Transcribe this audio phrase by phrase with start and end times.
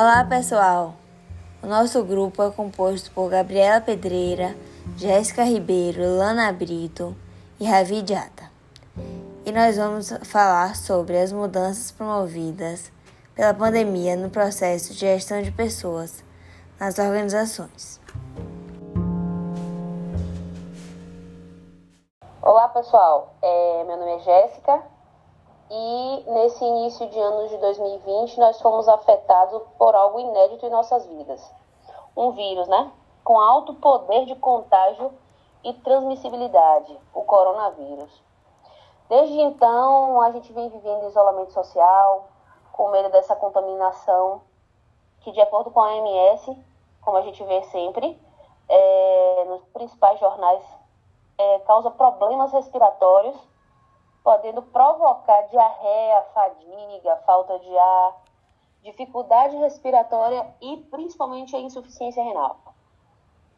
[0.00, 0.94] Olá pessoal!
[1.62, 4.56] O nosso grupo é composto por Gabriela Pedreira,
[4.96, 7.14] Jéssica Ribeiro, Lana Brito
[7.60, 8.50] e Ravi Diata.
[9.44, 12.90] E nós vamos falar sobre as mudanças promovidas
[13.34, 16.24] pela pandemia no processo de gestão de pessoas
[16.80, 18.00] nas organizações.
[22.40, 24.82] Olá pessoal, é, meu nome é Jéssica
[25.70, 31.06] e nesse início de ano de 2020 nós fomos afetados por algo inédito em nossas
[31.06, 31.54] vidas.
[32.16, 32.90] Um vírus, né?
[33.22, 35.12] Com alto poder de contágio
[35.62, 38.10] e transmissibilidade, o coronavírus.
[39.08, 42.28] Desde então, a gente vem vivendo isolamento social,
[42.72, 44.40] com medo dessa contaminação,
[45.20, 46.56] que de acordo com a OMS,
[47.00, 48.20] como a gente vê sempre,
[48.68, 50.62] é, nos principais jornais,
[51.38, 53.36] é, causa problemas respiratórios
[54.22, 58.22] podendo provocar diarreia, fadiga, falta de ar,
[58.82, 62.58] dificuldade respiratória e principalmente a insuficiência renal.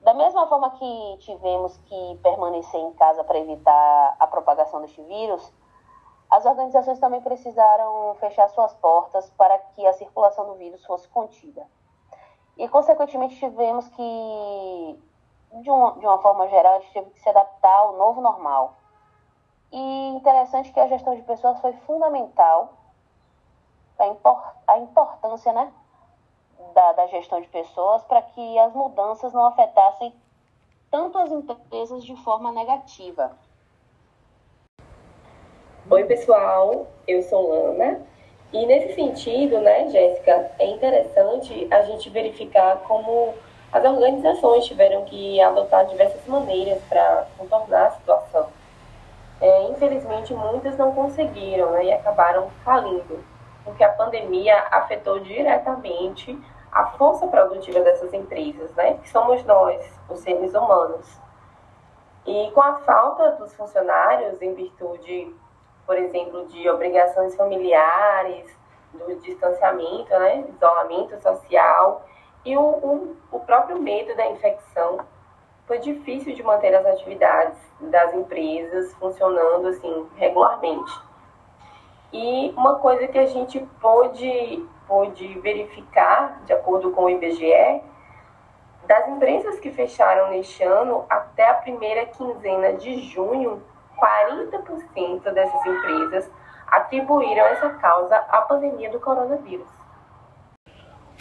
[0.00, 5.52] Da mesma forma que tivemos que permanecer em casa para evitar a propagação deste vírus,
[6.30, 11.66] as organizações também precisaram fechar suas portas para que a circulação do vírus fosse contida.
[12.56, 15.02] E, consequentemente, tivemos que,
[15.62, 18.74] de uma, de uma forma geral, a gente teve que se adaptar ao novo normal
[19.72, 22.74] e interessante que a gestão de pessoas foi fundamental
[23.98, 25.72] a, import, a importância né,
[26.74, 30.12] da, da gestão de pessoas para que as mudanças não afetassem
[30.90, 33.36] tanto as empresas de forma negativa.
[35.90, 38.00] Oi, pessoal, eu sou Lana.
[38.52, 43.34] E nesse sentido, né, Jéssica, é interessante a gente verificar como
[43.72, 48.48] as organizações tiveram que adotar diversas maneiras para contornar a situação
[49.40, 53.22] é, infelizmente muitas não conseguiram né, e acabaram falindo,
[53.64, 56.38] porque a pandemia afetou diretamente
[56.70, 61.20] a força produtiva dessas empresas, né, que somos nós, os seres humanos.
[62.26, 65.34] E com a falta dos funcionários, em virtude,
[65.86, 68.50] por exemplo, de obrigações familiares,
[68.94, 72.06] do distanciamento, né, isolamento social
[72.44, 74.98] e o, o, o próprio medo da infecção,
[75.66, 80.92] foi difícil de manter as atividades das empresas funcionando assim regularmente.
[82.12, 87.82] E uma coisa que a gente pôde, pôde verificar, de acordo com o IBGE,
[88.86, 93.62] das empresas que fecharam neste ano, até a primeira quinzena de junho,
[93.98, 96.30] 40% dessas empresas
[96.66, 99.66] atribuíram essa causa à pandemia do coronavírus.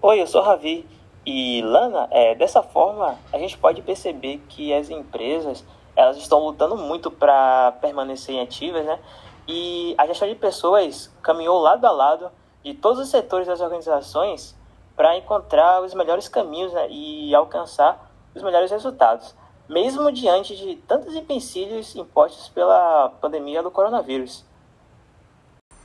[0.00, 0.97] Oi, eu sou Ravi
[1.30, 5.62] e Lana, é, dessa forma, a gente pode perceber que as empresas
[5.94, 8.98] elas estão lutando muito para permanecerem ativas, né?
[9.46, 12.30] E a gestão de pessoas caminhou lado a lado
[12.64, 14.56] de todos os setores das organizações
[14.96, 16.88] para encontrar os melhores caminhos né?
[16.88, 19.34] e alcançar os melhores resultados,
[19.68, 24.46] mesmo diante de tantos empecilhos impostos pela pandemia do coronavírus.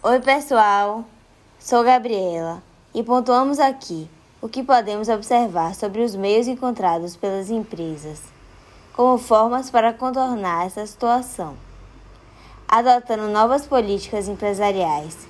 [0.02, 1.03] Oi, pessoal.
[1.59, 4.09] Sou Gabriela e pontuamos aqui
[4.44, 8.22] o que podemos observar sobre os meios encontrados pelas empresas
[8.92, 11.56] como formas para contornar essa situação,
[12.68, 15.30] adotando novas políticas empresariais,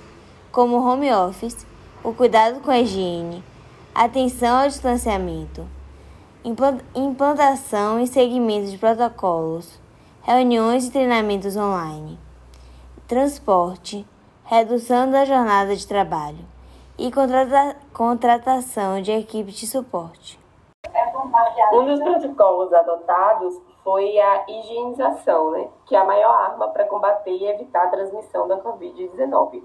[0.50, 1.64] como o home office,
[2.02, 3.44] o cuidado com a higiene,
[3.94, 5.64] atenção ao distanciamento,
[6.92, 9.78] implantação e seguimento de protocolos,
[10.22, 12.18] reuniões e treinamentos online,
[13.06, 14.04] transporte,
[14.42, 16.53] redução da jornada de trabalho
[16.96, 20.38] e contrata contratação de equipe de suporte.
[21.72, 27.32] Um dos protocolos adotados foi a higienização, né, que é a maior arma para combater
[27.32, 29.64] e evitar a transmissão da Covid-19.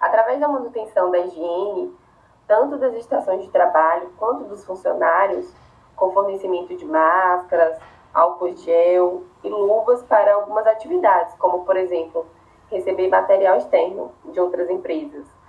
[0.00, 1.92] Através da manutenção da higiene,
[2.46, 5.52] tanto das estações de trabalho quanto dos funcionários,
[5.96, 7.78] com fornecimento de máscaras,
[8.14, 12.26] álcool gel e luvas para algumas atividades, como, por exemplo,
[12.70, 15.41] receber material externo de outras empresas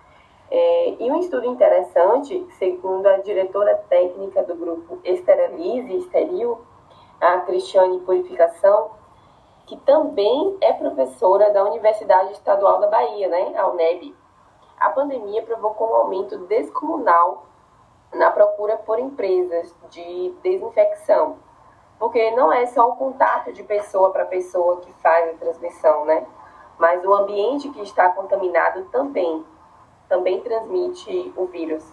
[1.04, 6.62] e um estudo interessante, segundo a diretora técnica do grupo Esterilize Esteril,
[7.20, 8.92] a Cristiane Purificação,
[9.66, 14.16] que também é professora da Universidade Estadual da Bahia, né, a UNEB.
[14.80, 17.48] A pandemia provocou um aumento descomunal
[18.14, 21.36] na procura por empresas de desinfecção,
[22.00, 26.26] porque não é só o contato de pessoa para pessoa que faz a transmissão, né?
[26.78, 29.46] Mas o ambiente que está contaminado também
[30.14, 31.84] também transmite o vírus.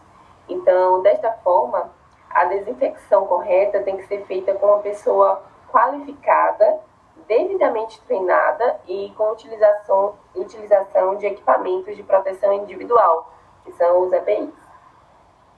[0.46, 1.90] Então, desta forma,
[2.28, 6.80] a desinfecção correta tem que ser feita com uma pessoa qualificada,
[7.26, 13.32] devidamente treinada e com utilização, utilização de equipamentos de proteção individual,
[13.64, 14.59] que são os EPIs.